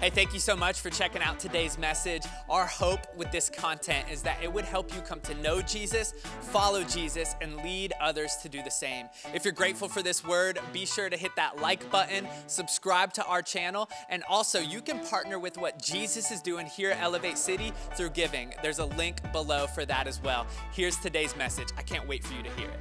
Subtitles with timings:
[0.00, 2.22] Hey, thank you so much for checking out today's message.
[2.48, 6.12] Our hope with this content is that it would help you come to know Jesus,
[6.40, 9.08] follow Jesus, and lead others to do the same.
[9.34, 13.24] If you're grateful for this word, be sure to hit that like button, subscribe to
[13.24, 17.36] our channel, and also you can partner with what Jesus is doing here at Elevate
[17.36, 18.54] City through giving.
[18.62, 20.46] There's a link below for that as well.
[20.70, 21.70] Here's today's message.
[21.76, 22.78] I can't wait for you to hear it.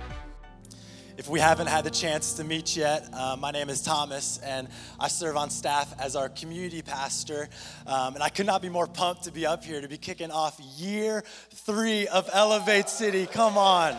[1.18, 4.68] If we haven't had the chance to meet yet, uh, my name is Thomas, and
[5.00, 7.50] I serve on staff as our community pastor.
[7.88, 10.30] Um, and I could not be more pumped to be up here to be kicking
[10.30, 13.26] off year three of Elevate City.
[13.26, 13.96] Come on.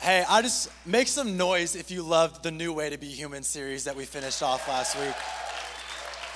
[0.00, 3.42] Hey, I just make some noise if you loved the New Way to Be Human
[3.42, 5.16] series that we finished off last week.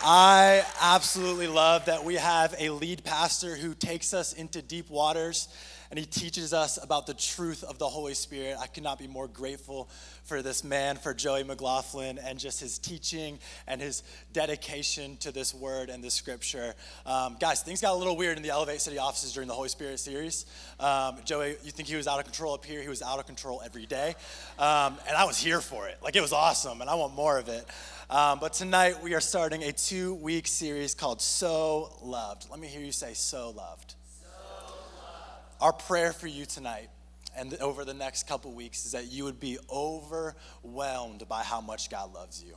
[0.02, 5.46] I absolutely love that we have a lead pastor who takes us into deep waters
[5.90, 8.56] and he teaches us about the truth of the Holy Spirit.
[8.60, 9.88] I could not be more grateful
[10.24, 15.54] for this man, for Joey McLaughlin, and just his teaching and his dedication to this
[15.54, 16.74] word and this scripture.
[17.06, 19.70] Um, guys, things got a little weird in the Elevate City offices during the Holy
[19.70, 20.46] Spirit series.
[20.78, 22.82] Um, Joey, you think he was out of control up here?
[22.82, 24.14] He was out of control every day.
[24.58, 25.98] Um, and I was here for it.
[26.02, 27.66] Like, it was awesome, and I want more of it.
[28.10, 32.46] Um, but tonight we are starting a two week series called So Loved.
[32.50, 33.94] Let me hear you say, So Loved.
[35.60, 36.88] Our prayer for you tonight
[37.36, 41.90] and over the next couple weeks is that you would be overwhelmed by how much
[41.90, 42.56] God loves you.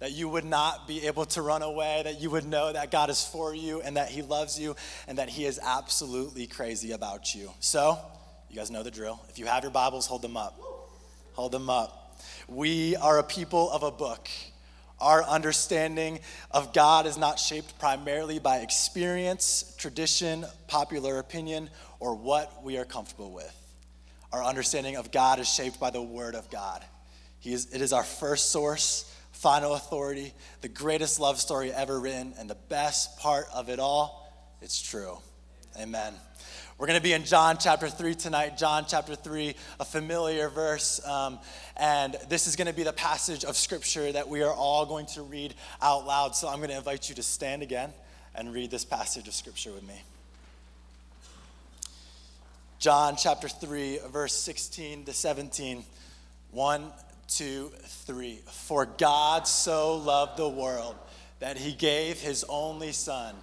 [0.00, 3.08] That you would not be able to run away, that you would know that God
[3.08, 4.74] is for you and that He loves you
[5.06, 7.52] and that He is absolutely crazy about you.
[7.60, 7.98] So,
[8.50, 9.20] you guys know the drill.
[9.28, 10.58] If you have your Bibles, hold them up.
[11.34, 12.20] Hold them up.
[12.48, 14.28] We are a people of a book.
[15.00, 16.18] Our understanding
[16.50, 22.84] of God is not shaped primarily by experience, tradition, popular opinion, or what we are
[22.84, 23.54] comfortable with.
[24.32, 26.84] Our understanding of God is shaped by the Word of God.
[27.40, 32.34] He is, it is our first source, final authority, the greatest love story ever written,
[32.38, 35.18] and the best part of it all, it's true.
[35.78, 36.14] Amen.
[36.76, 38.56] We're going to be in John chapter 3 tonight.
[38.56, 41.04] John chapter 3, a familiar verse.
[41.04, 41.40] Um,
[41.76, 45.06] and this is going to be the passage of scripture that we are all going
[45.06, 46.36] to read out loud.
[46.36, 47.92] So I'm going to invite you to stand again
[48.34, 50.02] and read this passage of scripture with me.
[52.78, 55.84] John chapter 3, verse 16 to 17.
[56.52, 56.92] 1,
[57.26, 58.40] 2, 3.
[58.46, 60.94] For God so loved the world
[61.40, 63.34] that he gave his only Son,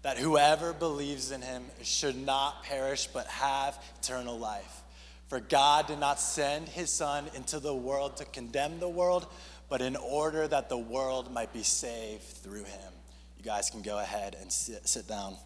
[0.00, 4.82] that whoever believes in him should not perish but have eternal life.
[5.28, 9.26] For God did not send his Son into the world to condemn the world,
[9.68, 12.92] but in order that the world might be saved through him.
[13.36, 15.36] You guys can go ahead and sit, sit down.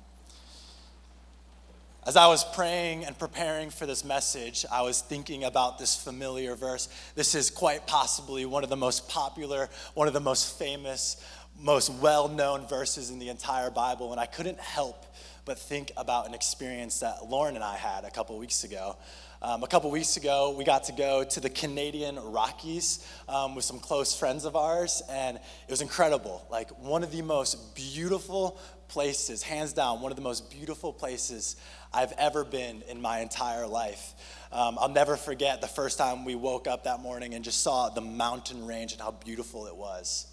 [2.04, 6.56] As I was praying and preparing for this message, I was thinking about this familiar
[6.56, 6.88] verse.
[7.14, 11.24] This is quite possibly one of the most popular, one of the most famous,
[11.60, 14.10] most well known verses in the entire Bible.
[14.10, 15.06] And I couldn't help
[15.44, 18.96] but think about an experience that Lauren and I had a couple weeks ago.
[19.40, 23.64] Um, a couple weeks ago, we got to go to the Canadian Rockies um, with
[23.64, 26.46] some close friends of ours, and it was incredible.
[26.48, 28.60] Like, one of the most beautiful
[28.92, 31.56] places, hands down, one of the most beautiful places
[31.94, 34.12] I've ever been in my entire life.
[34.52, 37.88] Um, I'll never forget the first time we woke up that morning and just saw
[37.88, 40.26] the mountain range and how beautiful it was.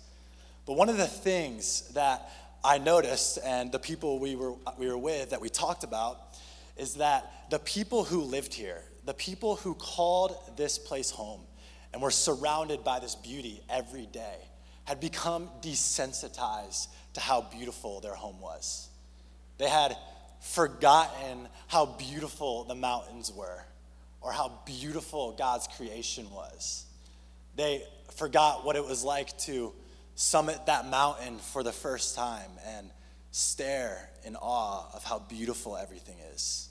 [0.66, 2.30] But one of the things that
[2.62, 6.19] I noticed, and the people we were, we were with that we talked about,
[6.75, 11.40] is that the people who lived here, the people who called this place home
[11.94, 14.36] and were surrounded by this beauty every day,
[14.84, 18.90] had become desensitized to how beautiful their home was.
[19.58, 19.96] They had
[20.42, 23.64] forgotten how beautiful the mountains were
[24.22, 26.86] or how beautiful God's creation was.
[27.56, 27.84] They
[28.16, 29.74] forgot what it was like to
[30.16, 32.90] summit that mountain for the first time and
[33.31, 36.69] stare in awe of how beautiful everything is.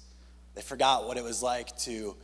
[0.55, 2.17] They forgot what it was like to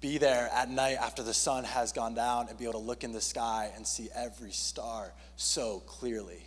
[0.00, 3.02] be there at night after the sun has gone down and be able to look
[3.02, 6.44] in the sky and see every star so clearly.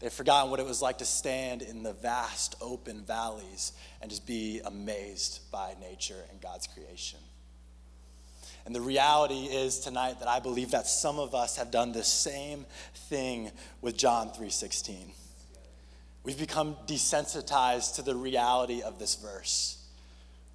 [0.00, 4.26] They've forgotten what it was like to stand in the vast open valleys and just
[4.26, 7.18] be amazed by nature and God's creation.
[8.64, 12.04] And the reality is tonight that I believe that some of us have done the
[12.04, 12.64] same
[12.94, 13.50] thing
[13.82, 15.12] with John 3:16.
[16.22, 19.78] We've become desensitized to the reality of this verse.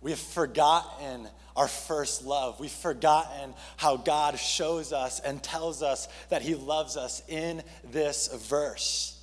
[0.02, 2.60] We have forgotten our first love.
[2.60, 8.28] We've forgotten how God shows us and tells us that He loves us in this
[8.28, 9.15] verse.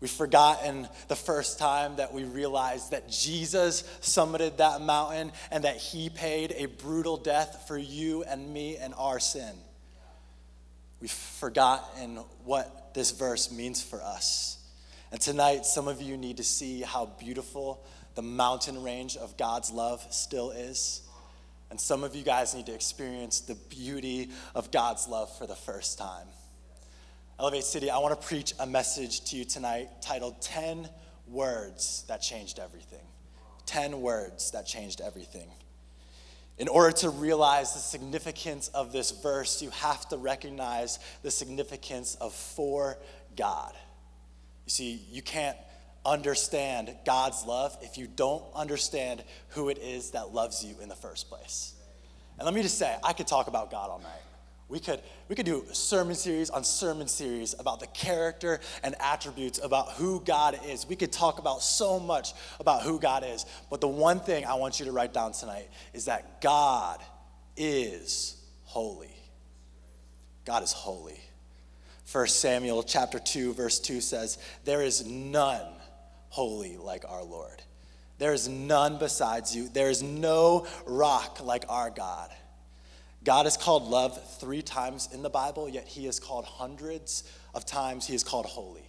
[0.00, 5.76] We've forgotten the first time that we realized that Jesus summited that mountain and that
[5.76, 9.52] he paid a brutal death for you and me and our sin.
[11.00, 14.58] We've forgotten what this verse means for us.
[15.12, 19.70] And tonight, some of you need to see how beautiful the mountain range of God's
[19.70, 21.02] love still is.
[21.70, 25.54] And some of you guys need to experience the beauty of God's love for the
[25.54, 26.26] first time.
[27.40, 30.86] Elevate City, I want to preach a message to you tonight titled 10
[31.26, 33.00] Words That Changed Everything.
[33.64, 35.48] 10 words that changed everything.
[36.58, 42.14] In order to realize the significance of this verse, you have to recognize the significance
[42.16, 42.98] of for
[43.38, 43.72] God.
[44.66, 45.56] You see, you can't
[46.04, 50.94] understand God's love if you don't understand who it is that loves you in the
[50.94, 51.72] first place.
[52.38, 54.20] And let me just say, I could talk about God all night.
[54.70, 59.58] We could, we could do sermon series on sermon series about the character and attributes
[59.62, 60.86] about who God is.
[60.86, 63.46] We could talk about so much about who God is.
[63.68, 67.00] But the one thing I want you to write down tonight is that God
[67.56, 69.12] is holy.
[70.44, 71.20] God is holy.
[72.12, 75.66] 1 Samuel chapter 2 verse 2 says, "There is none
[76.28, 77.60] holy like our Lord.
[78.18, 79.68] There is none besides you.
[79.68, 82.30] There is no rock like our God."
[83.22, 87.24] God is called love three times in the Bible, yet he is called hundreds
[87.54, 88.06] of times.
[88.06, 88.84] He is called holy,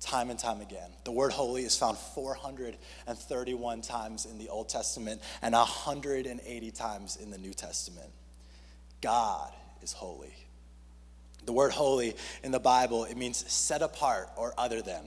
[0.00, 0.90] time and time again.
[1.04, 7.30] The word holy is found 431 times in the Old Testament and 180 times in
[7.30, 8.08] the New Testament.
[9.02, 9.52] God
[9.82, 10.34] is holy.
[11.44, 15.02] The word holy in the Bible, it means set apart or other than.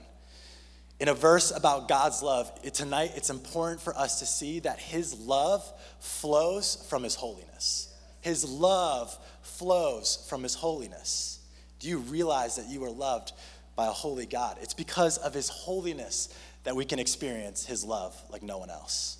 [1.00, 4.78] In a verse about God's love, it, tonight it's important for us to see that
[4.78, 7.91] his love flows from his holiness.
[8.22, 11.40] His love flows from His holiness.
[11.80, 13.32] Do you realize that you are loved
[13.76, 14.56] by a holy God?
[14.62, 16.34] It's because of His holiness
[16.64, 19.18] that we can experience His love like no one else.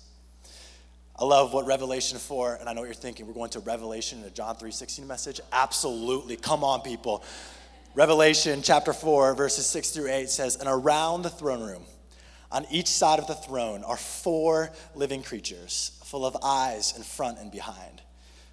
[1.19, 3.27] I love what Revelation 4, and I know what you're thinking.
[3.27, 5.41] We're going to Revelation in a John 3:16 message.
[5.51, 6.37] Absolutely.
[6.37, 7.23] Come on, people.
[7.95, 11.83] Revelation chapter 4, verses 6 through 8 says, And around the throne room,
[12.51, 17.37] on each side of the throne, are four living creatures, full of eyes in front
[17.37, 18.01] and behind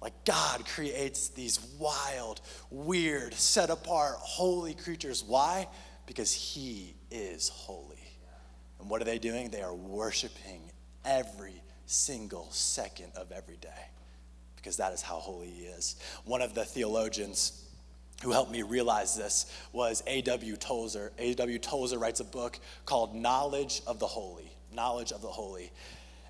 [0.00, 5.22] Like God creates these wild, weird, set apart, holy creatures.
[5.22, 5.68] Why?
[6.06, 7.96] Because He is holy.
[8.80, 9.50] And what are they doing?
[9.50, 10.70] They are worshiping
[11.04, 13.68] every single second of every day
[14.56, 15.96] because that is how holy He is.
[16.24, 17.66] One of the theologians
[18.22, 20.56] who helped me realize this was A.W.
[20.56, 21.12] Tozer.
[21.18, 21.58] A.W.
[21.58, 24.52] Tozer writes a book called Knowledge of the Holy.
[24.72, 25.72] Knowledge of the Holy.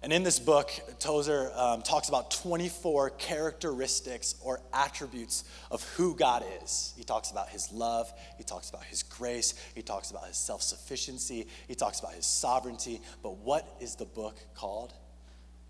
[0.03, 6.43] And in this book, Tozer um, talks about 24 characteristics or attributes of who God
[6.63, 6.95] is.
[6.97, 10.63] He talks about his love, he talks about his grace, he talks about his self
[10.63, 13.03] sufficiency, he talks about his sovereignty.
[13.23, 14.95] But what is the book called?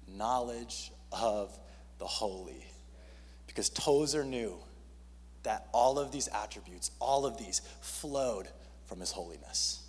[0.06, 1.59] Knowledge of
[1.99, 2.65] the Holy.
[3.49, 4.55] Because Tozer knew
[5.43, 8.47] that all of these attributes, all of these flowed
[8.85, 9.88] from his holiness.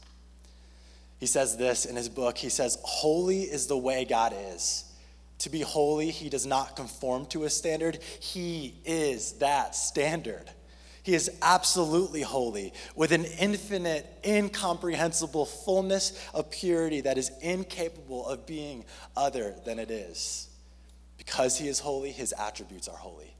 [1.22, 2.36] He says this in his book.
[2.36, 4.86] He says, Holy is the way God is.
[5.38, 10.50] To be holy, he does not conform to a standard, he is that standard.
[11.04, 18.48] He is absolutely holy with an infinite, incomprehensible fullness of purity that is incapable of
[18.48, 18.84] being
[19.16, 20.50] other than it is.
[21.18, 23.36] Because he is holy, his attributes are holy.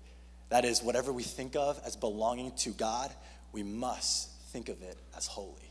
[0.50, 3.12] That is, whatever we think of as belonging to God,
[3.52, 5.71] we must think of it as holy.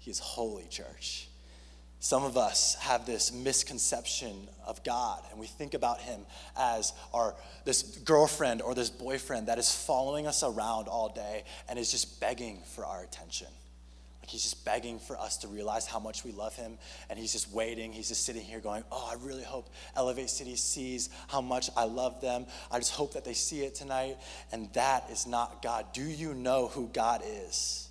[0.00, 1.28] He is holy, church.
[2.02, 6.22] Some of us have this misconception of God, and we think about Him
[6.56, 7.34] as our
[7.66, 12.18] this girlfriend or this boyfriend that is following us around all day and is just
[12.18, 13.48] begging for our attention.
[14.22, 16.78] Like He's just begging for us to realize how much we love Him,
[17.10, 17.92] and He's just waiting.
[17.92, 21.84] He's just sitting here going, "Oh, I really hope Elevate City sees how much I
[21.84, 22.46] love them.
[22.70, 24.16] I just hope that they see it tonight."
[24.52, 25.92] And that is not God.
[25.92, 27.89] Do you know who God is?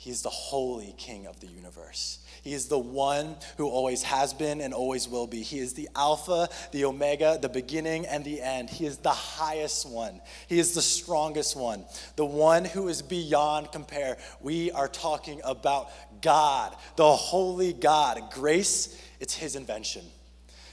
[0.00, 2.20] He's the holy king of the universe.
[2.40, 5.42] He is the one who always has been and always will be.
[5.42, 8.70] He is the Alpha, the Omega, the beginning and the end.
[8.70, 10.22] He is the highest one.
[10.46, 11.84] He is the strongest one,
[12.16, 14.16] the one who is beyond compare.
[14.40, 15.90] We are talking about
[16.22, 18.22] God, the holy God.
[18.32, 20.06] Grace, it's his invention.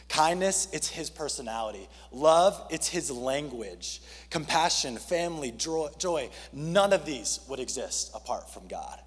[0.07, 1.89] Kindness, it's his personality.
[2.13, 4.01] Love, it's his language.
[4.29, 9.01] Compassion, family, joy, none of these would exist apart from God.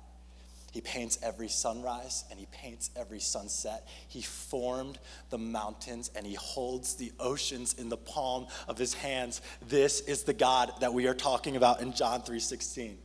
[0.70, 3.88] He paints every sunrise and he paints every sunset.
[4.08, 4.98] He formed
[5.30, 9.40] the mountains and he holds the oceans in the palm of his hands.
[9.68, 12.96] This is the God that we are talking about in John 3:16.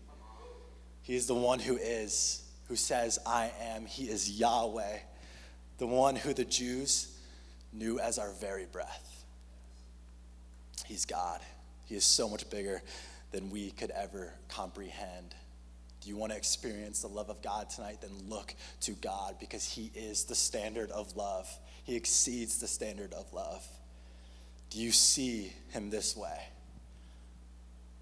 [1.01, 3.85] He is the one who is, who says, I am.
[3.85, 4.97] He is Yahweh,
[5.77, 7.15] the one who the Jews
[7.71, 9.23] knew as our very breath.
[10.85, 11.41] He's God.
[11.85, 12.81] He is so much bigger
[13.31, 15.35] than we could ever comprehend.
[16.05, 17.99] You want to experience the love of God tonight?
[18.01, 21.47] Then look to God because He is the standard of love.
[21.83, 23.65] He exceeds the standard of love.
[24.69, 26.39] Do you see Him this way?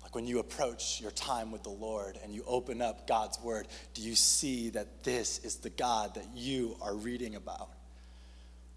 [0.01, 3.67] Like when you approach your time with the Lord and you open up God's Word,
[3.93, 7.69] do you see that this is the God that you are reading about?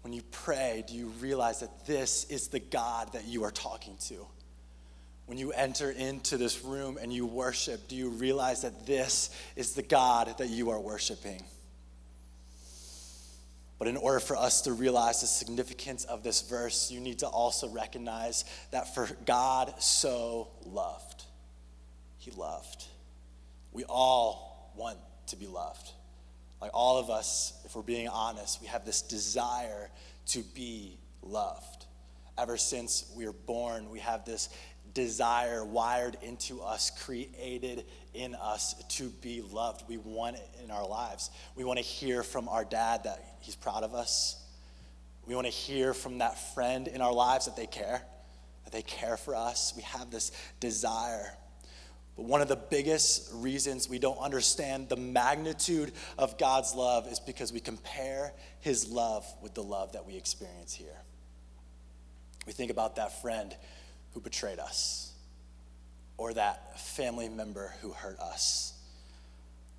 [0.01, 3.97] When you pray, do you realize that this is the God that you are talking
[4.07, 4.25] to?
[5.27, 9.73] When you enter into this room and you worship, do you realize that this is
[9.73, 11.43] the God that you are worshiping?
[13.77, 17.27] But in order for us to realize the significance of this verse, you need to
[17.27, 21.25] also recognize that for God so loved,
[22.17, 22.85] He loved.
[23.73, 25.91] We all want to be loved.
[26.61, 29.89] Like all of us, if we're being honest, we have this desire
[30.27, 31.85] to be loved.
[32.37, 34.49] Ever since we were born, we have this
[34.97, 37.85] desire wired into us, created
[38.15, 39.83] in us to be loved.
[39.87, 41.29] We want it in our lives.
[41.55, 44.43] We want to hear from our dad that he's proud of us.
[45.27, 48.01] We want to hear from that friend in our lives that they care,
[48.63, 49.71] that they care for us.
[49.75, 51.31] We have this desire.
[52.15, 57.19] But one of the biggest reasons we don't understand the magnitude of God's love is
[57.19, 60.97] because we compare his love with the love that we experience here.
[62.47, 63.55] We think about that friend
[64.17, 65.11] who betrayed us,
[66.17, 68.73] or that family member who hurt us,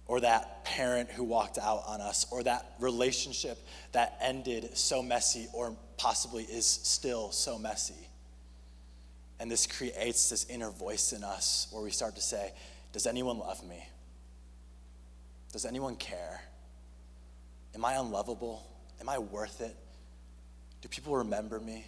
[0.07, 3.59] or that parent who walked out on us, or that relationship
[3.91, 8.09] that ended so messy or possibly is still so messy.
[9.41, 12.53] And this creates this inner voice in us where we start to say,
[12.93, 13.85] Does anyone love me?
[15.51, 16.41] Does anyone care?
[17.75, 18.65] Am I unlovable?
[19.01, 19.75] Am I worth it?
[20.81, 21.85] Do people remember me?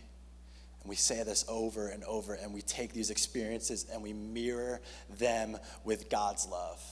[0.83, 4.81] And we say this over and over, and we take these experiences and we mirror
[5.19, 6.83] them with God's love.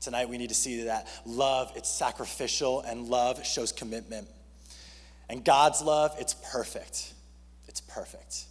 [0.00, 4.28] Tonight, we need to see that love, it's sacrificial, and love shows commitment.
[5.30, 7.14] And God's love, it's perfect.
[7.68, 8.44] It's perfect.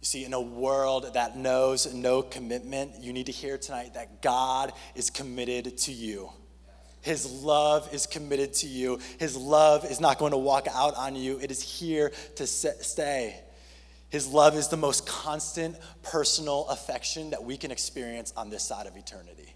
[0.00, 4.20] You see, in a world that knows no commitment, you need to hear tonight that
[4.20, 6.30] God is committed to you.
[7.04, 8.98] His love is committed to you.
[9.18, 13.38] His love is not going to walk out on you, it is here to stay.
[14.08, 18.86] His love is the most constant personal affection that we can experience on this side
[18.86, 19.54] of eternity.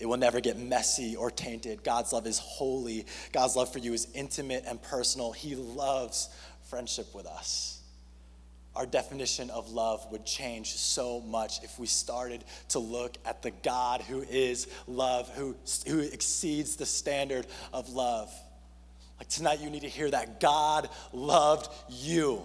[0.00, 1.84] It will never get messy or tainted.
[1.84, 3.06] God's love is holy.
[3.32, 5.30] God's love for you is intimate and personal.
[5.30, 6.30] He loves
[6.62, 7.79] friendship with us.
[8.76, 13.50] Our definition of love would change so much if we started to look at the
[13.50, 18.32] God who is love, who, who exceeds the standard of love.
[19.18, 22.42] Like tonight, you need to hear that God loved you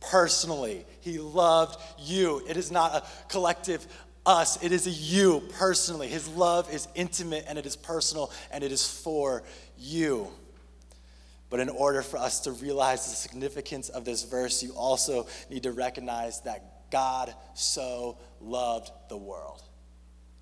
[0.00, 0.86] personally.
[1.00, 2.42] He loved you.
[2.48, 3.86] It is not a collective
[4.24, 6.06] us, it is a you personally.
[6.06, 9.42] His love is intimate and it is personal and it is for
[9.76, 10.28] you.
[11.52, 15.64] But in order for us to realize the significance of this verse, you also need
[15.64, 19.62] to recognize that God so loved the world.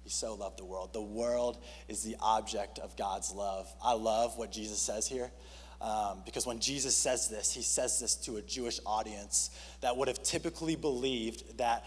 [0.04, 0.92] He so loved the world.
[0.92, 3.66] The world is the object of God's love.
[3.82, 5.32] I love what Jesus says here.
[5.80, 9.50] Um, because when Jesus says this, he says this to a Jewish audience
[9.80, 11.86] that would have typically believed that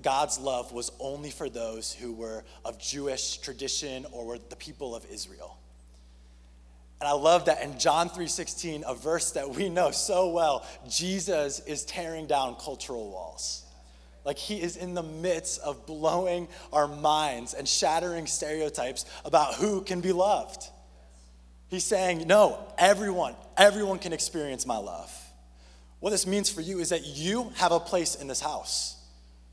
[0.00, 4.94] God's love was only for those who were of Jewish tradition or were the people
[4.94, 5.59] of Israel.
[7.00, 11.60] And I love that in John 3:16, a verse that we know so well, Jesus
[11.60, 13.64] is tearing down cultural walls.
[14.24, 19.80] Like he is in the midst of blowing our minds and shattering stereotypes about who
[19.80, 20.64] can be loved.
[21.68, 25.10] He's saying, no, everyone, everyone can experience my love.
[26.00, 28.96] What this means for you is that you have a place in this house.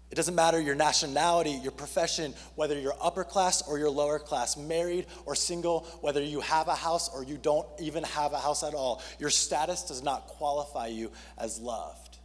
[0.09, 4.55] It doesn't matter your nationality, your profession, whether you're upper class or you're lower class,
[4.55, 8.63] married or single, whether you have a house or you don't even have a house
[8.63, 9.01] at all.
[9.19, 12.17] Your status does not qualify you as loved.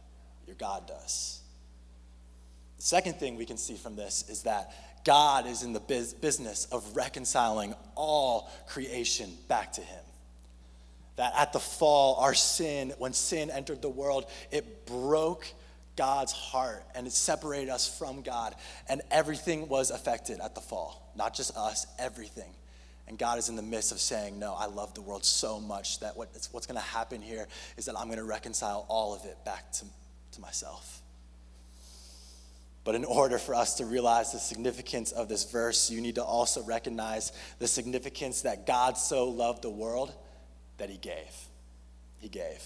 [0.47, 1.41] Your God does.
[2.77, 4.73] The second thing we can see from this is that
[5.03, 5.81] God is in the
[6.21, 10.03] business of reconciling all creation back to Him.
[11.17, 15.45] That at the fall, our sin, when sin entered the world, it broke
[15.95, 18.55] God's heart and it separated us from God.
[18.89, 21.11] And everything was affected at the fall.
[21.15, 22.51] Not just us, everything.
[23.07, 25.99] And God is in the midst of saying, No, I love the world so much
[25.99, 27.47] that what, what's going to happen here
[27.77, 29.85] is that I'm going to reconcile all of it back to,
[30.33, 31.01] to myself.
[32.85, 36.23] But in order for us to realize the significance of this verse, you need to
[36.23, 40.13] also recognize the significance that God so loved the world
[40.77, 41.33] that He gave.
[42.19, 42.61] He gave.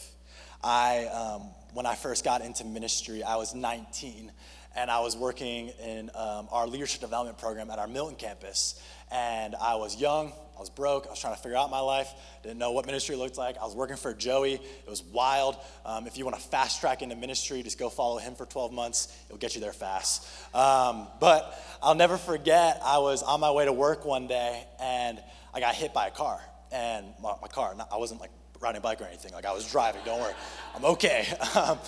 [0.63, 4.31] I, um, when I first got into ministry, I was 19
[4.75, 8.81] and I was working in um, our leadership development program at our Milton campus.
[9.11, 12.11] And I was young, I was broke, I was trying to figure out my life,
[12.41, 13.59] didn't know what ministry looked like.
[13.59, 15.55] I was working for Joey, it was wild.
[15.85, 18.73] Um, if you want to fast track into ministry, just go follow him for 12
[18.73, 20.27] months, it'll get you there fast.
[20.55, 25.21] Um, but I'll never forget, I was on my way to work one day and
[25.53, 26.39] I got hit by a car.
[26.71, 29.69] And my, my car, I wasn't like riding a bike or anything, like I was
[29.71, 30.33] driving, don't worry,
[30.75, 31.27] I'm okay.
[31.55, 31.79] Um,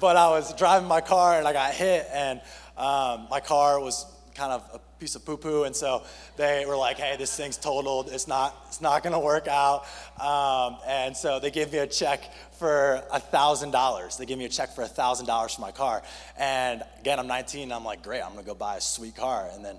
[0.00, 2.40] but I was driving my car and I got hit, and
[2.76, 6.02] um, my car was kind of a piece of poo-poo, and so
[6.36, 8.08] they were like, "Hey, this thing's totaled.
[8.10, 8.56] It's not.
[8.66, 9.86] It's not to work out."
[10.20, 14.16] Um, and so they gave me a check for a thousand dollars.
[14.16, 16.02] They gave me a check for a thousand dollars for my car.
[16.36, 17.72] And again, I'm 19.
[17.72, 19.76] I'm like, "Great, I'm to go buy a sweet car." And then,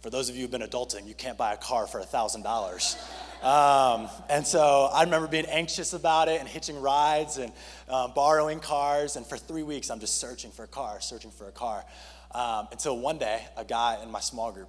[0.00, 2.42] for those of you who've been adulting, you can't buy a car for a thousand
[2.42, 2.96] dollars.
[3.42, 7.52] Um, and so I remember being anxious about it and hitching rides and
[7.88, 9.16] um, borrowing cars.
[9.16, 11.84] And for three weeks, I'm just searching for a car, searching for a car.
[12.32, 14.68] Um, until one day, a guy in my small group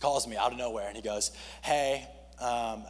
[0.00, 1.32] calls me out of nowhere and he goes,
[1.62, 2.06] Hey,
[2.40, 2.84] um,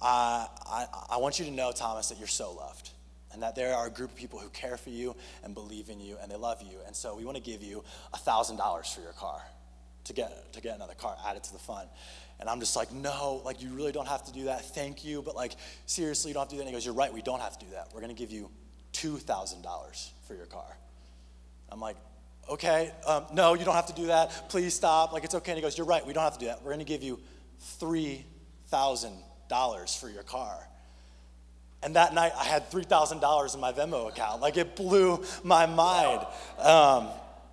[0.00, 2.90] I, I, I want you to know, Thomas, that you're so loved
[3.32, 6.00] and that there are a group of people who care for you and believe in
[6.00, 6.78] you and they love you.
[6.86, 7.84] And so we want to give you
[8.14, 9.42] $1,000 for your car
[10.08, 11.88] to get, to get another car added to the fund.
[12.40, 14.64] And I'm just like, no, like you really don't have to do that.
[14.74, 15.22] Thank you.
[15.22, 15.52] But like,
[15.86, 16.62] seriously, you don't have to do that.
[16.62, 17.88] And he goes, you're right, we don't have to do that.
[17.94, 18.50] We're to give you
[18.94, 20.76] $2,000 for your car.
[21.70, 21.96] I'm like,
[22.48, 24.48] okay, um, no, you don't have to do that.
[24.48, 25.12] Please stop.
[25.12, 25.52] Like, it's okay.
[25.52, 26.64] And he goes, you're right, we don't have to do that.
[26.64, 27.20] We're to give you
[27.80, 30.56] $3,000 for your car.
[31.82, 34.40] And that night, I had $3,000 in my Venmo account.
[34.40, 36.26] Like, it blew my mind.
[36.58, 37.08] Um,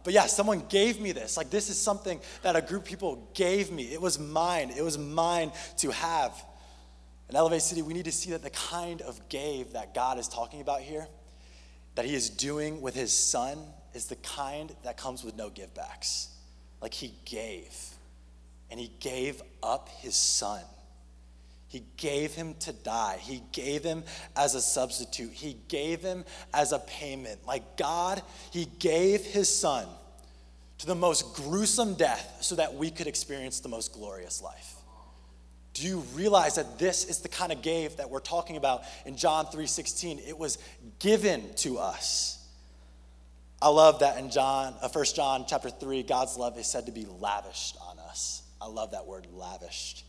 [0.05, 1.35] but yeah, someone gave me this.
[1.35, 3.91] Like, this is something that a group of people gave me.
[3.91, 4.69] It was mine.
[4.69, 6.31] It was mine to have.
[7.27, 10.27] In Elevate City, we need to see that the kind of gave that God is
[10.27, 11.07] talking about here,
[11.95, 13.57] that He is doing with His Son,
[13.95, 16.27] is the kind that comes with no givebacks.
[16.83, 17.75] Like, He gave,
[18.69, 20.61] and He gave up His Son.
[21.75, 23.17] He gave him to die.
[23.19, 24.05] He gave him
[24.37, 25.33] as a substitute.
[25.33, 27.45] He gave him as a payment.
[27.45, 29.85] Like God, He gave His Son
[30.77, 34.75] to the most gruesome death so that we could experience the most glorious life.
[35.73, 39.17] Do you realize that this is the kind of gave that we're talking about in
[39.17, 40.19] John 3:16?
[40.19, 40.57] It was
[40.99, 42.37] given to us.
[43.61, 46.93] I love that in John, uh, 1 John chapter 3, God's love is said to
[46.93, 48.43] be lavished on us.
[48.61, 50.04] I love that word lavished.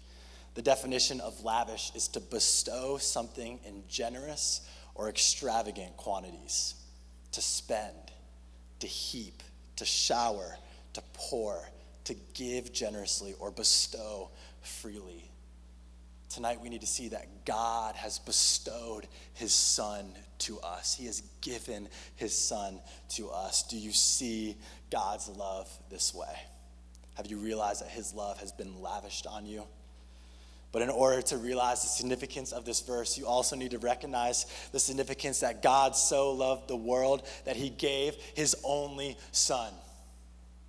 [0.56, 6.74] The definition of lavish is to bestow something in generous or extravagant quantities,
[7.32, 8.10] to spend,
[8.80, 9.42] to heap,
[9.76, 10.56] to shower,
[10.94, 11.68] to pour,
[12.04, 14.30] to give generously or bestow
[14.62, 15.30] freely.
[16.30, 20.94] Tonight, we need to see that God has bestowed his son to us.
[20.94, 23.62] He has given his son to us.
[23.64, 24.56] Do you see
[24.90, 26.34] God's love this way?
[27.16, 29.64] Have you realized that his love has been lavished on you?
[30.76, 34.44] But in order to realize the significance of this verse, you also need to recognize
[34.72, 39.72] the significance that God so loved the world that he gave his only son.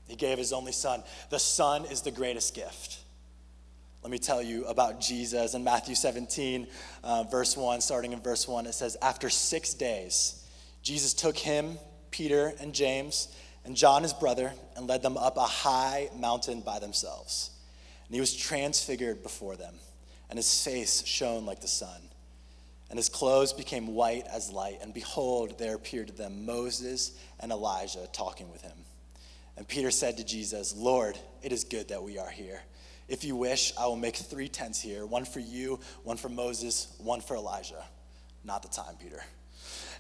[0.08, 1.04] He gave his only son.
[1.30, 3.00] The son is the greatest gift.
[4.02, 5.56] Let me tell you about Jesus.
[5.56, 6.68] In Matthew 17,
[7.04, 10.42] uh, verse 1, starting in verse 1, it says, After six days,
[10.84, 11.78] Jesus took him,
[12.12, 13.28] Peter, and James,
[13.66, 17.52] and John, his brother, and led them up a high mountain by themselves.
[18.06, 19.74] And he was transfigured before them
[20.30, 22.02] and his face shone like the sun.
[22.90, 24.80] And his clothes became white as light.
[24.82, 28.78] And behold, there appeared to them Moses and Elijah talking with him.
[29.58, 32.62] And Peter said to Jesus, Lord, it is good that we are here.
[33.10, 36.94] If you wish, I will make three tents here one for you, one for Moses,
[37.00, 37.84] one for Elijah.
[38.44, 39.22] Not the time, Peter.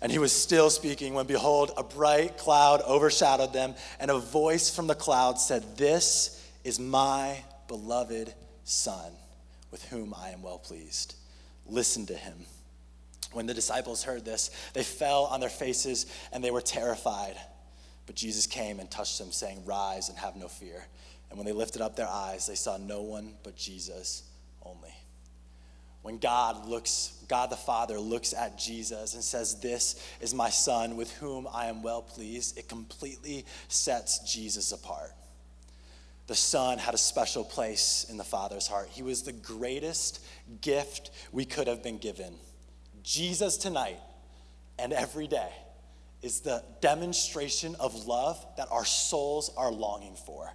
[0.01, 4.73] And he was still speaking when, behold, a bright cloud overshadowed them, and a voice
[4.73, 9.11] from the cloud said, This is my beloved Son
[9.71, 11.15] with whom I am well pleased.
[11.65, 12.35] Listen to him.
[13.33, 17.35] When the disciples heard this, they fell on their faces and they were terrified.
[18.05, 20.85] But Jesus came and touched them, saying, Rise and have no fear.
[21.29, 24.23] And when they lifted up their eyes, they saw no one but Jesus
[24.63, 24.93] only.
[26.03, 30.95] when God looks, God the Father looks at Jesus and says, This is my son
[30.95, 35.11] with whom I am well pleased, it completely sets Jesus apart.
[36.27, 38.89] The Son had a special place in the Father's heart.
[38.91, 40.23] He was the greatest
[40.61, 42.35] gift we could have been given.
[43.01, 43.99] Jesus tonight
[44.77, 45.51] and every day
[46.21, 50.51] is the demonstration of love that our souls are longing for.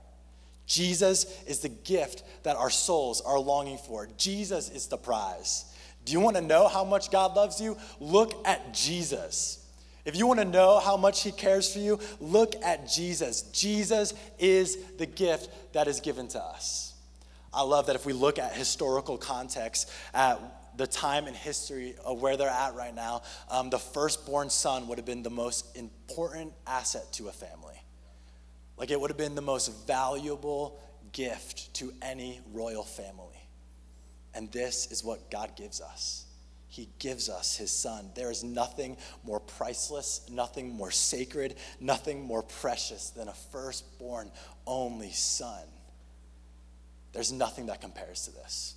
[0.67, 4.09] Jesus is the gift that our souls are longing for.
[4.19, 5.65] Jesus is the prize.
[6.05, 7.77] Do you want to know how much God loves you?
[8.01, 9.62] Look at Jesus.
[10.05, 13.43] If you want to know how much He cares for you, look at Jesus.
[13.53, 16.95] Jesus is the gift that is given to us.
[17.55, 20.41] I love that if we look at historical context, at
[20.77, 24.99] the time in history of where they're at right now, um, the firstborn son would
[24.99, 27.75] have been the most important asset to a family.
[28.77, 30.81] Like it would have been the most valuable
[31.13, 33.29] gift to any royal family.
[34.35, 36.25] And this is what God gives us.
[36.73, 38.09] He gives us his son.
[38.15, 44.33] There is nothing more priceless, nothing more sacred, nothing more precious than a firstborn
[44.67, 45.65] only son.
[47.13, 48.75] There's nothing that compares to this.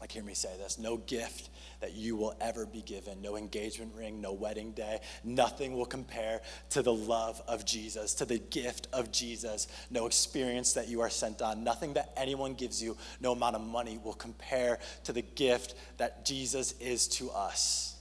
[0.00, 1.50] Like, hear me say this no gift
[1.84, 6.40] that you will ever be given, no engagement ring, no wedding day, nothing will compare
[6.70, 11.10] to the love of Jesus, to the gift of Jesus, no experience that you are
[11.10, 15.20] sent on, nothing that anyone gives you, no amount of money will compare to the
[15.20, 17.96] gift that Jesus is to us.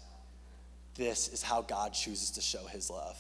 [0.96, 3.18] This is how God chooses to show his love.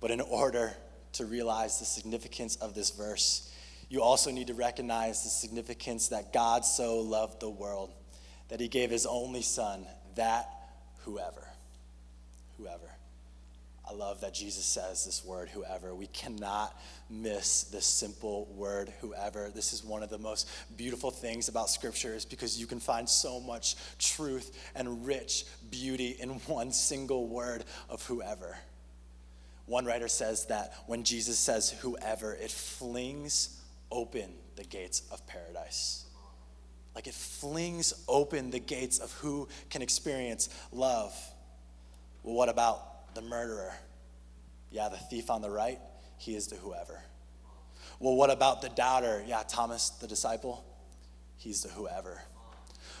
[0.00, 0.72] But in order
[1.12, 3.52] to realize the significance of this verse,
[3.90, 7.92] you also need to recognize the significance that God so loved the world
[8.48, 10.48] that he gave his only son, that
[11.04, 11.48] whoever,
[12.58, 12.90] whoever.
[13.88, 15.94] I love that Jesus says this word, whoever.
[15.94, 19.50] We cannot miss this simple word, whoever.
[19.52, 23.08] This is one of the most beautiful things about Scripture, is because you can find
[23.08, 28.56] so much truth and rich beauty in one single word of whoever.
[29.66, 36.01] One writer says that when Jesus says whoever, it flings open the gates of paradise.
[36.94, 41.14] Like it flings open the gates of who can experience love.
[42.22, 43.72] Well, what about the murderer?
[44.70, 45.78] Yeah, the thief on the right,
[46.18, 47.02] he is the whoever.
[47.98, 49.22] Well, what about the doubter?
[49.26, 50.64] Yeah, Thomas, the disciple,
[51.36, 52.22] he's the whoever.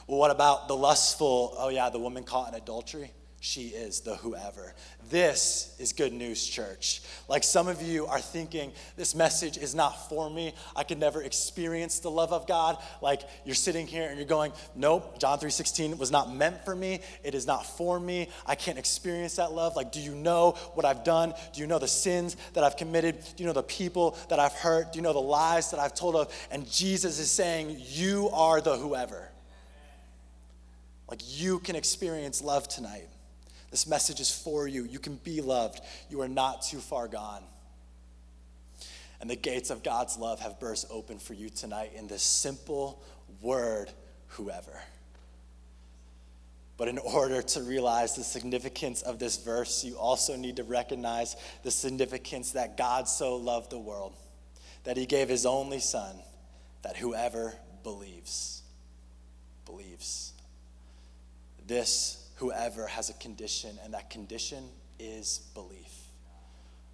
[0.06, 1.54] Well, what about the lustful?
[1.56, 3.12] Oh, yeah, the woman caught in adultery
[3.44, 4.72] she is the whoever.
[5.10, 7.02] This is good news, church.
[7.26, 10.54] Like some of you are thinking, this message is not for me.
[10.76, 12.78] I could never experience the love of God.
[13.02, 17.00] Like you're sitting here and you're going, nope, John 3:16 was not meant for me.
[17.24, 18.28] It is not for me.
[18.46, 19.74] I can't experience that love.
[19.74, 21.34] Like, do you know what I've done?
[21.52, 23.18] Do you know the sins that I've committed?
[23.34, 24.92] Do you know the people that I've hurt?
[24.92, 26.32] Do you know the lies that I've told of?
[26.52, 29.32] And Jesus is saying, you are the whoever.
[31.10, 33.08] Like you can experience love tonight.
[33.72, 34.84] This message is for you.
[34.84, 35.80] You can be loved.
[36.10, 37.42] You are not too far gone.
[39.20, 43.02] And the gates of God's love have burst open for you tonight in this simple
[43.40, 43.90] word,
[44.26, 44.78] whoever.
[46.76, 51.36] But in order to realize the significance of this verse, you also need to recognize
[51.62, 54.14] the significance that God so loved the world,
[54.84, 56.14] that he gave his only son,
[56.82, 57.54] that whoever
[57.84, 58.62] believes,
[59.64, 60.34] believes.
[61.66, 65.92] This whoever has a condition, and that condition is belief.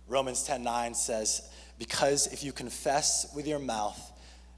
[0.07, 1.41] Romans 10:9 says,
[1.79, 3.99] "Because if you confess with your mouth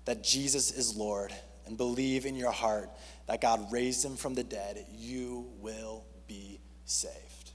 [0.04, 1.32] that Jesus is Lord
[1.64, 2.90] and believe in your heart
[3.26, 7.52] that God raised him from the dead, you will be saved."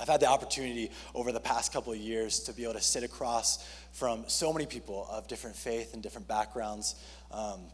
[0.00, 3.04] I've had the opportunity over the past couple of years to be able to sit
[3.04, 6.96] across from so many people of different faith and different backgrounds.
[7.30, 7.70] Um,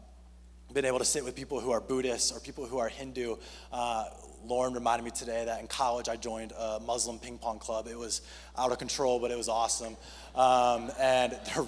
[0.73, 3.37] been able to sit with people who are Buddhists or people who are Hindu.
[3.71, 4.05] Uh,
[4.45, 7.87] Lauren reminded me today that in college I joined a Muslim ping pong club.
[7.87, 8.21] It was
[8.57, 9.95] out of control, but it was awesome.
[10.35, 11.65] Um, and they're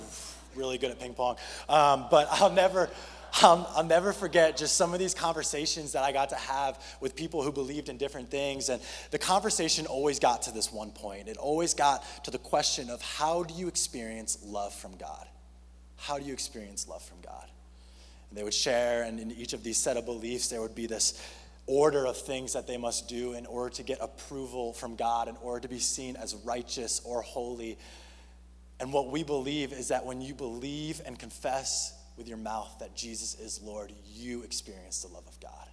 [0.56, 1.38] really good at ping pong.
[1.70, 2.90] Um, but I'll never.
[3.36, 7.16] I'll, I'll, never forget just some of these conversations that I got to have with
[7.16, 8.68] people who believed in different things.
[8.68, 8.82] And
[9.12, 11.30] the conversation always got to this one point.
[11.30, 15.30] It always got to the question of how do you experience love from God?
[15.96, 17.46] How do you experience love from God?
[18.30, 20.86] And they would share, and in each of these set of beliefs, there would be
[20.86, 21.22] this
[21.68, 25.38] order of things that they must do in order to get approval from God, in
[25.38, 27.78] order to be seen as righteous or holy.
[28.80, 32.96] And what we believe is that when you believe and confess with your mouth that
[32.96, 35.68] Jesus is Lord, you experience the love of God.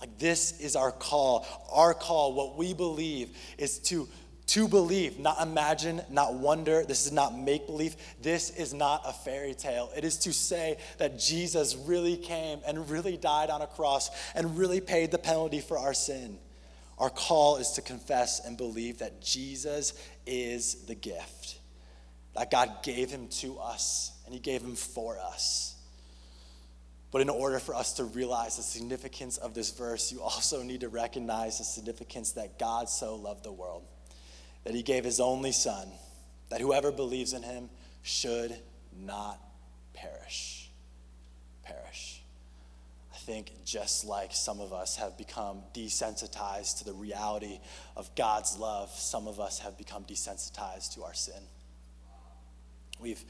[0.00, 1.46] Like, this is our call.
[1.72, 4.08] Our call, what we believe, is to
[4.48, 6.82] To believe, not imagine, not wonder.
[6.82, 7.96] This is not make believe.
[8.22, 9.90] This is not a fairy tale.
[9.94, 14.56] It is to say that Jesus really came and really died on a cross and
[14.56, 16.38] really paid the penalty for our sin.
[16.96, 19.92] Our call is to confess and believe that Jesus
[20.26, 21.58] is the gift,
[22.34, 25.76] that God gave him to us and he gave him for us.
[27.10, 30.80] But in order for us to realize the significance of this verse, you also need
[30.80, 33.84] to recognize the significance that God so loved the world
[34.68, 35.88] that he gave his only son,
[36.50, 37.70] that whoever believes in him
[38.02, 38.54] should
[39.00, 39.40] not
[39.94, 40.70] perish.
[41.62, 42.20] Perish.
[43.10, 47.60] I think just like some of us have become desensitized to the reality
[47.96, 51.40] of God's love, some of us have become desensitized to our sin.
[53.00, 53.24] We've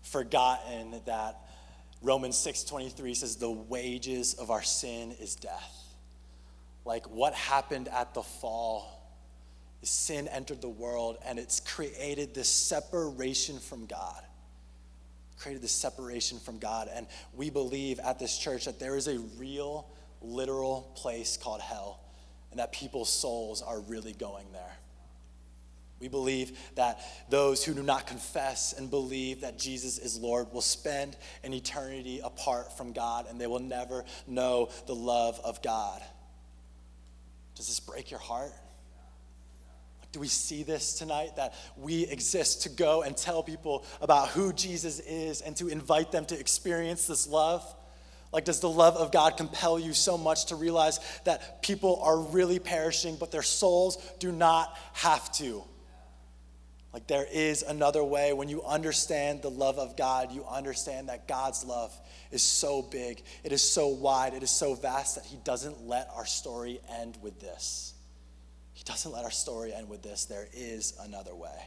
[0.00, 1.36] forgotten that
[2.00, 5.84] Romans 6:23 says the wages of our sin is death.
[6.86, 8.97] Like what happened at the fall
[9.82, 14.22] sin entered the world and it's created this separation from God.
[15.38, 16.88] Created this separation from God.
[16.92, 19.86] And we believe at this church that there is a real,
[20.20, 22.00] literal place called hell
[22.50, 24.76] and that people's souls are really going there.
[26.00, 30.60] We believe that those who do not confess and believe that Jesus is Lord will
[30.60, 36.00] spend an eternity apart from God and they will never know the love of God.
[37.56, 38.52] Does this break your heart?
[40.12, 41.36] Do we see this tonight?
[41.36, 46.12] That we exist to go and tell people about who Jesus is and to invite
[46.12, 47.64] them to experience this love?
[48.32, 52.20] Like, does the love of God compel you so much to realize that people are
[52.20, 55.62] really perishing, but their souls do not have to?
[56.92, 58.32] Like, there is another way.
[58.32, 61.98] When you understand the love of God, you understand that God's love
[62.30, 66.10] is so big, it is so wide, it is so vast that He doesn't let
[66.14, 67.94] our story end with this.
[68.78, 70.26] He doesn't let our story end with this.
[70.26, 71.66] There is another way.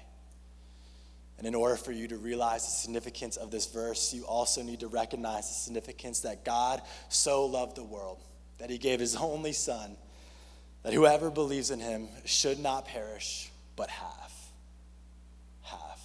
[1.38, 4.80] And in order for you to realize the significance of this verse, you also need
[4.80, 8.19] to recognize the significance that God so loved the world
[8.60, 9.97] that he gave his only son,
[10.84, 14.32] that whoever believes in him should not perish, but have.
[15.63, 16.00] Have.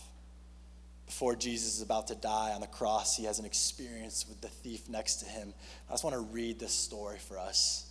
[1.06, 4.48] Before Jesus is about to die on the cross, he has an experience with the
[4.48, 5.54] thief next to him.
[5.88, 7.88] I just want to read this story for us.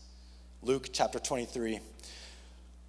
[0.62, 1.80] Luke chapter 23.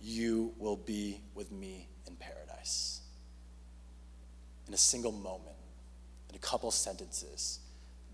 [0.00, 3.00] you will be with me in paradise.
[4.68, 5.56] In a single moment,
[6.30, 7.60] in a couple sentences,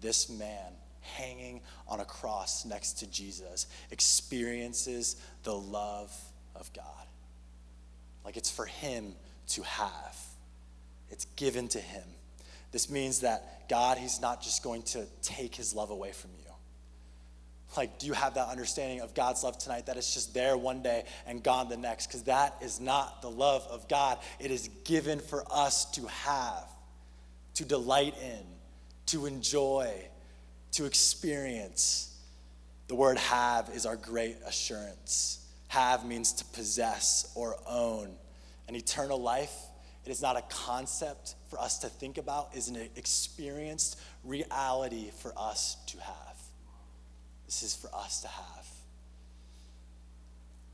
[0.00, 6.14] this man hanging on a cross next to Jesus experiences the love
[6.54, 6.84] of God.
[8.24, 9.14] Like it's for him
[9.48, 10.16] to have,
[11.10, 12.04] it's given to him.
[12.72, 16.51] This means that God, He's not just going to take His love away from you.
[17.76, 20.82] Like, do you have that understanding of God's love tonight that it's just there one
[20.82, 22.06] day and gone the next?
[22.06, 24.18] Because that is not the love of God.
[24.38, 26.68] It is given for us to have,
[27.54, 28.44] to delight in,
[29.06, 29.90] to enjoy,
[30.72, 32.14] to experience.
[32.88, 35.46] The word have is our great assurance.
[35.68, 38.10] Have means to possess or own.
[38.68, 39.54] An eternal life,
[40.04, 45.10] it is not a concept for us to think about, it is an experienced reality
[45.20, 46.31] for us to have.
[47.52, 48.66] This is for us to have.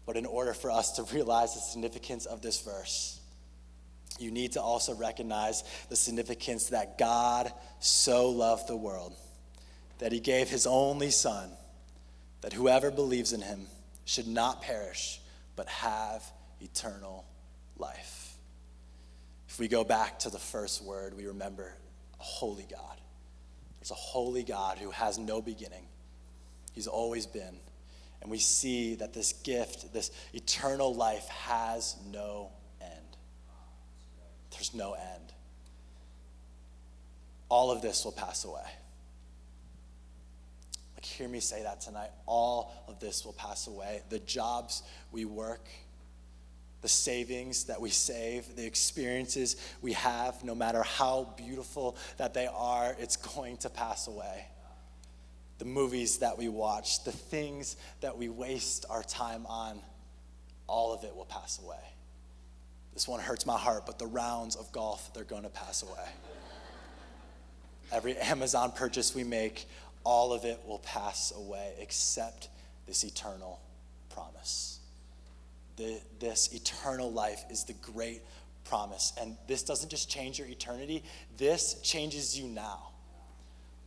[0.06, 3.18] But in order for us to realize the significance of this verse,
[4.20, 9.12] you need to also recognize the significance that God so loved the world
[9.98, 11.50] that he gave his only Son,
[12.42, 13.66] that whoever believes in him
[14.04, 15.20] should not perish,
[15.56, 16.22] but have
[16.60, 17.24] eternal
[17.76, 18.36] life.
[19.48, 21.74] If we go back to the first word, we remember
[22.20, 23.00] a holy God.
[23.80, 25.82] There's a holy God who has no beginning
[26.72, 27.58] He's always been.
[28.20, 32.50] And we see that this gift, this eternal life, has no
[32.80, 33.16] end.
[34.50, 35.32] There's no end.
[37.48, 38.66] All of this will pass away.
[40.94, 42.10] Like, hear me say that tonight.
[42.26, 44.02] All of this will pass away.
[44.08, 45.68] The jobs we work,
[46.82, 52.48] the savings that we save, the experiences we have, no matter how beautiful that they
[52.48, 54.44] are, it's going to pass away
[55.58, 59.80] the movies that we watch, the things that we waste our time on,
[60.66, 61.76] all of it will pass away.
[62.94, 66.08] This one hurts my heart, but the rounds of golf, they're going to pass away.
[67.92, 69.66] Every Amazon purchase we make,
[70.04, 72.48] all of it will pass away except
[72.86, 73.60] this eternal
[74.10, 74.80] promise.
[75.76, 78.22] The, this eternal life is the great
[78.64, 79.12] promise.
[79.20, 81.04] And this doesn't just change your eternity,
[81.36, 82.90] this changes you now.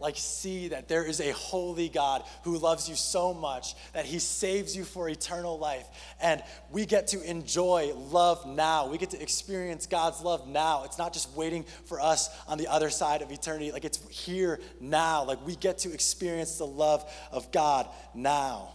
[0.02, 4.20] Like, see that there is a holy God who loves you so much that he
[4.20, 5.86] saves you for eternal life.
[6.22, 8.88] And we get to enjoy love now.
[8.88, 10.84] We get to experience God's love now.
[10.86, 14.60] It's not just waiting for us on the other side of eternity, like, it's here
[14.80, 15.24] now.
[15.24, 18.70] Like, we get to experience the love of God now.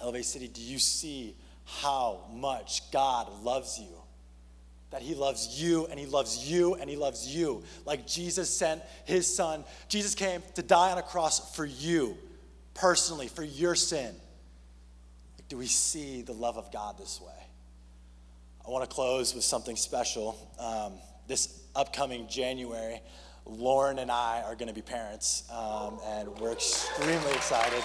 [0.00, 4.03] Elevate City, do you see how much God loves you?
[4.94, 7.64] That he loves you and he loves you and he loves you.
[7.84, 9.64] Like Jesus sent his son.
[9.88, 12.16] Jesus came to die on a cross for you,
[12.74, 14.14] personally, for your sin.
[15.36, 17.32] Like, do we see the love of God this way?
[18.64, 20.38] I want to close with something special.
[20.60, 20.92] Um,
[21.26, 23.00] this upcoming January,
[23.46, 27.82] Lauren and I are going to be parents, um, and we're extremely excited.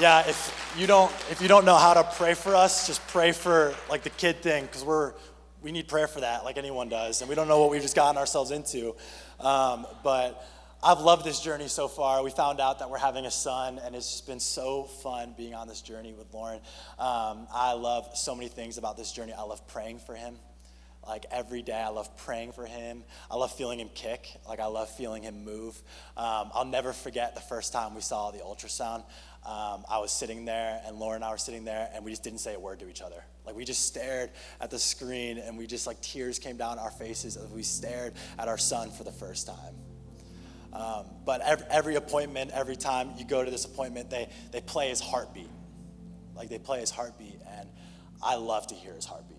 [0.00, 3.32] Yeah, if you don't if you don't know how to pray for us, just pray
[3.32, 5.12] for like the kid thing because we're
[5.60, 7.96] we need prayer for that, like anyone does, and we don't know what we've just
[7.96, 8.94] gotten ourselves into.
[9.40, 10.46] Um, but
[10.84, 12.22] I've loved this journey so far.
[12.22, 15.52] We found out that we're having a son, and it's just been so fun being
[15.52, 16.60] on this journey with Lauren.
[16.96, 19.32] Um, I love so many things about this journey.
[19.32, 20.36] I love praying for him.
[21.06, 23.02] Like every day, I love praying for him.
[23.30, 24.28] I love feeling him kick.
[24.46, 25.80] Like I love feeling him move.
[26.16, 29.04] Um, I'll never forget the first time we saw the ultrasound.
[29.46, 32.22] Um, I was sitting there, and Laura and I were sitting there, and we just
[32.22, 33.24] didn't say a word to each other.
[33.46, 34.30] Like we just stared
[34.60, 38.12] at the screen, and we just like tears came down our faces as we stared
[38.38, 39.74] at our son for the first time.
[40.72, 44.90] Um, but every, every, appointment, every time you go to this appointment, they, they play
[44.90, 45.48] his heartbeat.
[46.36, 47.68] Like they play his heartbeat, and
[48.22, 49.37] I love to hear his heartbeat.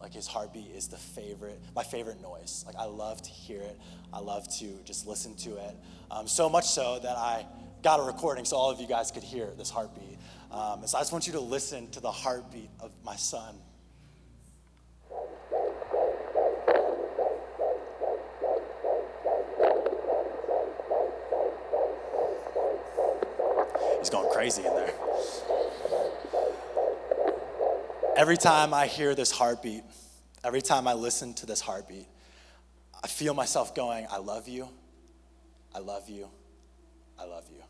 [0.00, 2.64] Like his heartbeat is the favorite, my favorite noise.
[2.66, 3.78] Like I love to hear it.
[4.12, 5.76] I love to just listen to it.
[6.10, 7.46] Um, so much so that I
[7.82, 10.18] got a recording so all of you guys could hear this heartbeat.
[10.50, 13.56] Um, so I just want you to listen to the heartbeat of my son.
[23.98, 24.94] He's going crazy in there.
[28.16, 29.82] Every time I hear this heartbeat,
[30.44, 32.06] every time I listen to this heartbeat,
[33.02, 34.68] I feel myself going, I love you,
[35.74, 36.28] I love you,
[37.18, 37.62] I love you.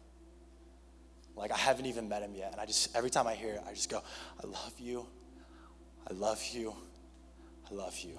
[1.36, 2.52] Like I haven't even met him yet.
[2.52, 4.02] And I just, every time I hear it, I just go,
[4.42, 5.06] I love you,
[6.08, 6.74] I love you,
[7.70, 8.18] I love you.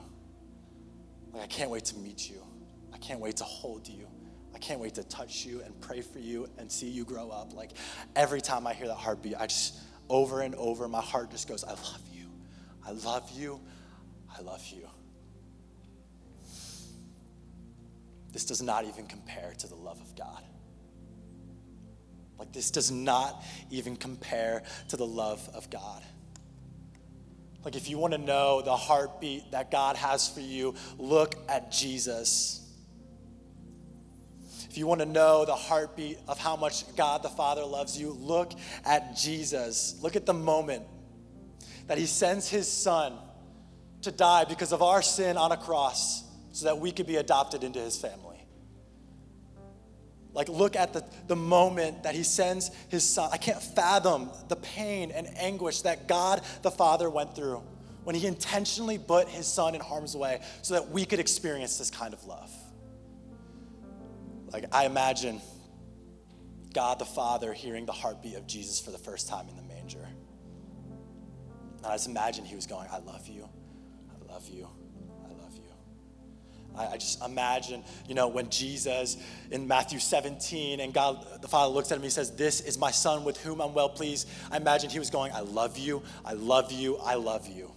[1.34, 2.42] Like I can't wait to meet you.
[2.94, 4.08] I can't wait to hold you.
[4.54, 7.54] I can't wait to touch you and pray for you and see you grow up.
[7.54, 7.72] Like
[8.16, 9.80] every time I hear that heartbeat, I just,
[10.10, 12.11] over and over, my heart just goes, I love you.
[12.86, 13.60] I love you.
[14.36, 14.88] I love you.
[18.32, 20.44] This does not even compare to the love of God.
[22.40, 26.02] Like, this does not even compare to the love of God.
[27.64, 31.72] Like, if you want to know the heartbeat that God has for you, look at
[31.72, 32.58] Jesus.
[34.70, 38.12] If you want to know the heartbeat of how much God the Father loves you,
[38.12, 38.54] look
[38.86, 40.00] at Jesus.
[40.02, 40.84] Look at the moment
[41.92, 43.12] that he sends his son
[44.02, 46.24] to die because of our sin on a cross
[46.54, 48.42] so that we could be adopted into his family.
[50.32, 53.30] Like, look at the, the moment that he sends his son.
[53.34, 57.62] I can't fathom the pain and anguish that God the Father went through
[58.06, 61.90] when he intentionally put his son in harm's way so that we could experience this
[61.90, 62.54] kind of love.
[64.54, 65.42] Like, I imagine
[66.74, 70.08] God the Father hearing the heartbeat of Jesus for the first time in the manger.
[71.84, 73.48] And I just imagine he was going, I love you.
[74.10, 74.68] I love you.
[75.26, 75.62] I love you.
[76.78, 79.18] I, I just imagine, you know, when Jesus
[79.50, 82.92] in Matthew 17 and God the Father looks at him, he says, This is my
[82.92, 84.30] son with whom I'm well pleased.
[84.52, 86.04] I imagine he was going, I love you.
[86.24, 86.98] I love you.
[86.98, 87.72] I love you.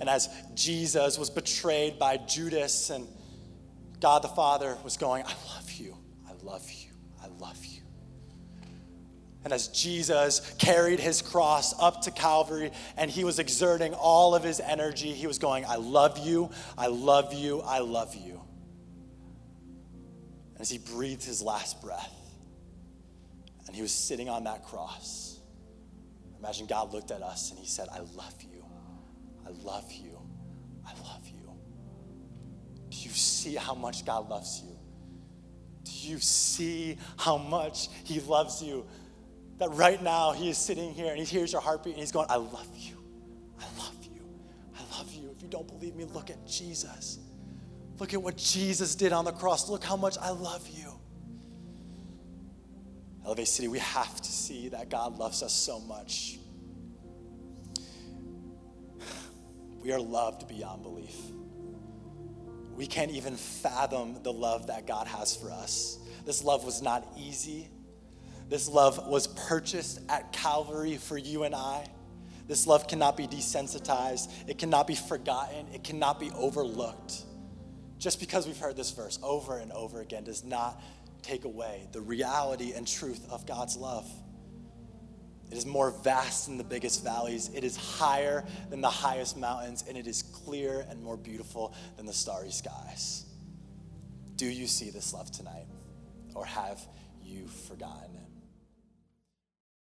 [0.00, 3.06] And as Jesus was betrayed by Judas and
[4.00, 5.96] God the Father was going, I love you.
[6.28, 6.90] I love you.
[7.22, 7.71] I love you.
[9.44, 14.44] And as Jesus carried his cross up to Calvary and he was exerting all of
[14.44, 18.40] his energy, he was going, I love you, I love you, I love you.
[20.52, 22.14] And as he breathed his last breath
[23.66, 25.40] and he was sitting on that cross,
[26.38, 28.64] imagine God looked at us and he said, I love you,
[29.44, 30.18] I love you,
[30.86, 31.50] I love you.
[32.90, 34.78] Do you see how much God loves you?
[35.82, 38.86] Do you see how much he loves you?
[39.62, 42.26] That right now he is sitting here and he hears your heartbeat and he's going,
[42.28, 42.96] I love you.
[43.60, 44.22] I love you.
[44.76, 45.30] I love you.
[45.30, 47.20] If you don't believe me, look at Jesus.
[47.98, 49.68] Look at what Jesus did on the cross.
[49.68, 50.92] Look how much I love you.
[53.24, 56.38] Elevate City, we have to see that God loves us so much.
[59.80, 61.14] We are loved beyond belief.
[62.74, 65.98] We can't even fathom the love that God has for us.
[66.24, 67.68] This love was not easy.
[68.52, 71.86] This love was purchased at Calvary for you and I.
[72.46, 77.22] This love cannot be desensitized, it cannot be forgotten, it cannot be overlooked.
[77.96, 80.82] Just because we've heard this verse over and over again does not
[81.22, 84.06] take away the reality and truth of God's love.
[85.50, 87.50] It is more vast than the biggest valleys.
[87.54, 92.04] It is higher than the highest mountains, and it is clear and more beautiful than
[92.04, 93.24] the starry skies.
[94.36, 95.68] Do you see this love tonight,
[96.34, 96.86] or have
[97.22, 98.21] you forgotten